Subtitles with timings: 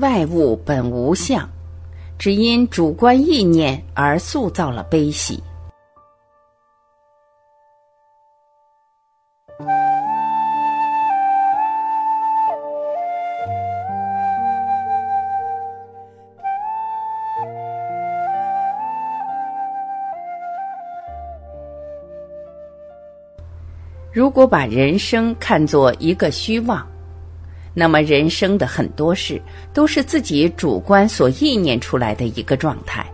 [0.00, 1.46] 外物本无相，
[2.18, 5.42] 只因主观意念而塑造了悲喜。
[24.10, 26.86] 如果把人生看作一个虚妄，
[27.74, 29.40] 那么人生的很多事
[29.72, 33.04] 都是自己主观所意念出来的一个状态。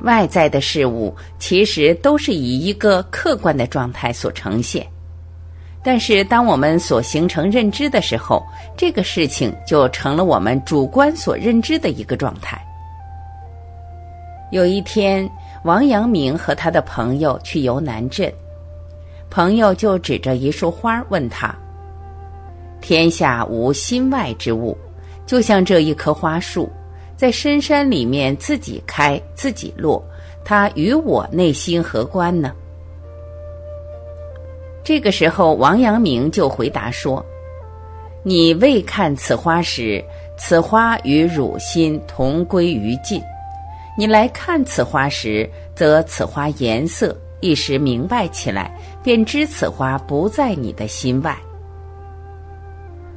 [0.00, 4.84] 外在的事物其实都是以一个客观的状态所呈现，
[5.80, 8.44] 但是当我们所形成认知的时候，
[8.76, 12.60] 这个事情就成了我们主观所认知的一个状态。
[14.50, 15.30] 有一天，
[15.62, 18.30] 王阳明和他的朋友去游南镇。
[19.30, 21.54] 朋友就指着一束花问他
[22.82, 24.76] ：“天下无心外之物，
[25.24, 26.70] 就像这一棵花树，
[27.16, 30.04] 在深山里面自己开自己落，
[30.44, 32.52] 它与我内心何关呢？”
[34.84, 37.24] 这个时候，王阳明就回答说
[38.24, 40.04] ：“你未看此花时，
[40.36, 43.20] 此花与汝心同归于尽；
[43.96, 51.36] 你来看此花时，则此花颜色。”一时明白起来，便知此花不在你的心外。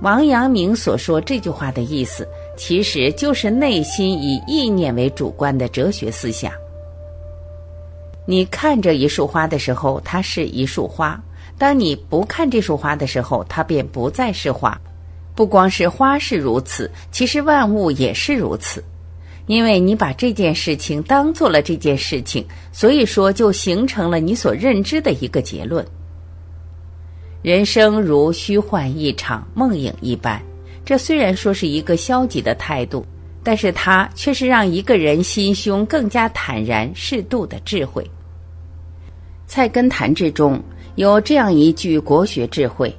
[0.00, 6.52] 王阳明所说这句话的意思，其实就是内心以意念为主观的哲学思想。
[8.24, 11.18] 你看着一束花的时候，它是一束花；
[11.58, 14.78] 当你不看这束花的时候，它便不再是花。
[15.34, 18.82] 不光是花是如此，其实万物也是如此。
[19.46, 25.84] 因为你把这件事情当做了这件事情，所以说就形成了你所认知的一个结论。
[27.40, 30.42] 人生如虚幻一场梦影一般，
[30.84, 33.06] 这虽然说是一个消极的态度，
[33.44, 38.02] 但是它却是让一个人心胸更加坦然适度的智慧。
[39.46, 40.60] 《菜根谭之》中
[40.96, 42.94] 有这样一句国学智慧：“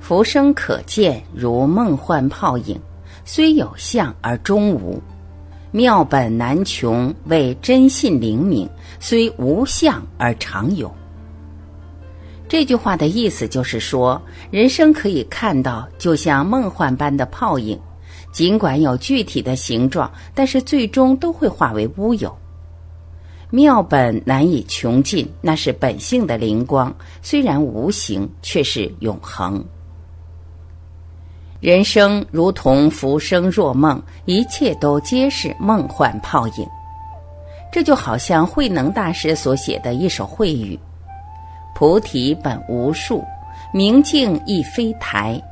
[0.00, 2.80] 浮生可见如梦幻泡影，
[3.26, 5.00] 虽有相而终无。”
[5.72, 10.92] 妙本难穷，为真信灵明，虽无相而常有。
[12.50, 17.78] 这句话的意思就是说，人生可以看到，就像梦幻般的泡影，
[18.32, 22.36] 尽管有具体的形状，但是最终都会化为乌有。
[23.50, 29.64] 妙本难以穷尽，那是本性的灵光，虽然无形，却是永恒。
[31.60, 36.66] 人生如同浮生若梦，一切都皆是梦幻泡影。
[37.70, 40.76] 这就好像慧能大师所写的一首慧语
[41.80, 43.24] ：“菩提本无树，
[43.72, 45.42] 明镜亦非台，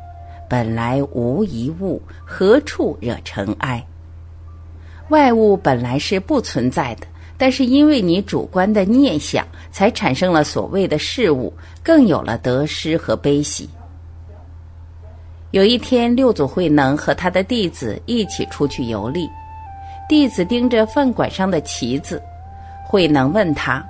[0.47, 3.83] 本来无一物，何处惹尘埃？”
[5.09, 7.07] 外物本来是不存在的，
[7.39, 11.51] 但是因为你主观的念想，才产生了所谓的事物，
[11.83, 13.67] 更有了得失和悲喜。
[15.53, 19.27] 有一天，六祖慧能和他的弟子一起出去游历。
[20.07, 22.23] 弟子盯着饭馆上的旗子，
[22.85, 23.83] 慧能问他：“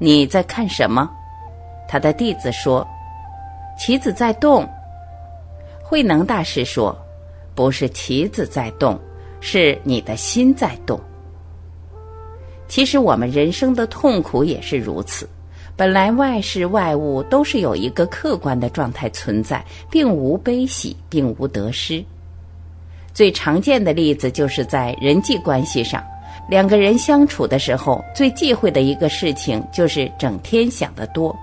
[0.00, 1.10] 你在看什么？”
[1.88, 2.86] 他的弟子说
[3.78, 4.68] ：“棋子在动。”
[5.82, 6.96] 慧能大师说
[7.54, 8.98] ：“不是棋子在动，
[9.40, 11.00] 是你的心在动。”
[12.68, 15.28] 其实，我们人生的痛苦也是如此。
[15.76, 22.02] 本来外事外物都是有一个客观的状态存在，并无悲喜，并无得失。
[23.12, 26.02] 最常见的例子就是在人际关系上，
[26.48, 31.36] 两个人相处的时候，最忌讳的一个事情就是整天想得多。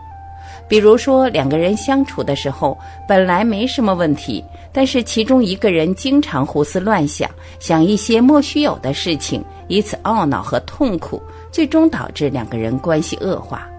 [0.74, 2.76] 比如说，两个人相处的时候
[3.08, 7.30] 本来没什么问题，但是其中一个人经常胡思乱想，
[7.60, 13.70] 想一些莫须有的事情，以此懊恼和痛苦，最终导致两个人关系恶化。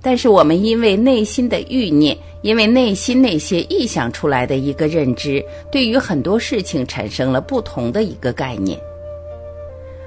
[0.00, 5.40] 但是我们因为内心的欲念，因为内心那些臆想出来的一个认知，
[5.70, 8.76] 对于很多事情产生了不同的一个概念。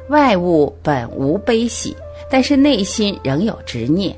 [0.09, 1.95] 外物本无悲喜，
[2.29, 4.13] 但是内心仍有执念。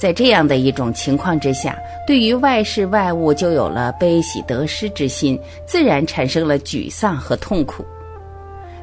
[0.00, 7.84] 在这样的一种情况之下，对于外事外物就有了悲喜得失之心，自然产生了沮丧和痛苦。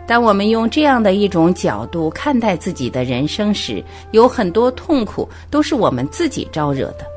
[0.06, 7.08] 当我们用这样的一种角度看待自己的人生时，有很多痛苦都是我们自己招惹的。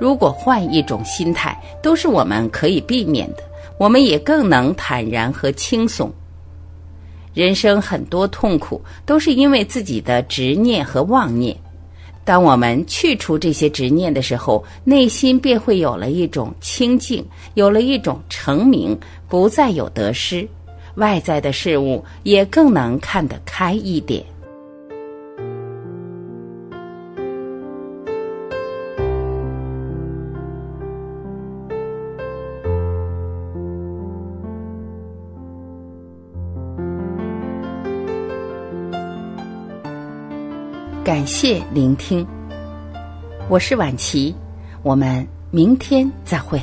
[0.00, 3.42] 如果换一种心态，都是我们可以避免的，
[3.76, 6.10] 我们也更能坦然和轻松。
[7.34, 11.54] 人生很多痛苦都是因为自己的执念和妄念，
[12.28, 18.94] 当我们去除这些执念的时候，内心便会有了一种清净，有了一种成名，
[19.30, 20.46] 不再有得失，
[20.96, 24.22] 外在的事物也更能看得开一点。
[41.08, 42.26] 感谢聆听，
[43.48, 44.34] 我是晚琪，
[44.82, 46.60] 我们明天再会。